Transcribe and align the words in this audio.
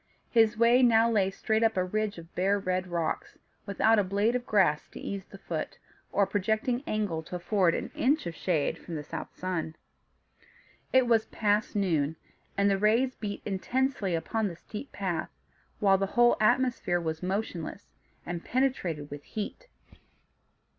His 0.31 0.57
way 0.57 0.81
now 0.81 1.11
lay 1.11 1.29
straight 1.29 1.61
up 1.61 1.77
a 1.77 1.83
ridge 1.85 2.17
of 2.17 2.33
bare 2.33 2.57
red 2.57 2.87
rocks, 2.87 3.37
without 3.67 3.99
a 3.99 4.03
blade 4.03 4.35
of 4.35 4.47
grass 4.47 4.87
to 4.89 4.99
ease 4.99 5.27
the 5.27 5.37
foot, 5.37 5.77
or 6.11 6.23
a 6.23 6.27
projecting 6.27 6.81
angle 6.87 7.21
to 7.21 7.35
afford 7.35 7.75
an 7.75 7.91
inch 7.93 8.25
of 8.25 8.33
shade 8.33 8.79
from 8.79 8.95
the 8.95 9.03
south 9.03 9.31
sun. 9.37 9.75
It 10.91 11.05
was 11.05 11.27
past 11.27 11.75
noon, 11.75 12.15
and 12.57 12.67
the 12.67 12.79
rays 12.79 13.13
beat 13.13 13.43
intensely 13.45 14.15
upon 14.15 14.47
the 14.47 14.55
steep 14.55 14.91
path, 14.91 15.29
while 15.79 15.99
the 15.99 16.07
whole 16.17 16.35
atmosphere 16.39 16.99
was 16.99 17.21
motionless, 17.21 17.91
and 18.25 18.43
penetrated 18.43 19.11
with 19.11 19.21
heat. 19.21 19.67